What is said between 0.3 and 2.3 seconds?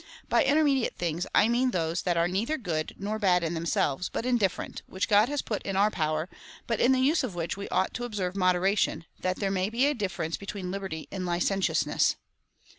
intermediate things, I mean those that are